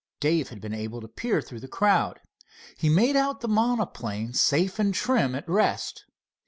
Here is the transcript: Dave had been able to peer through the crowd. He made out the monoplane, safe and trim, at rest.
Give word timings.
Dave 0.19 0.49
had 0.49 0.59
been 0.59 0.73
able 0.73 0.99
to 1.01 1.07
peer 1.07 1.43
through 1.43 1.59
the 1.59 1.67
crowd. 1.67 2.19
He 2.75 2.89
made 2.89 3.15
out 3.15 3.41
the 3.41 3.47
monoplane, 3.47 4.33
safe 4.33 4.79
and 4.79 4.95
trim, 4.95 5.35
at 5.35 5.47
rest. 5.47 6.05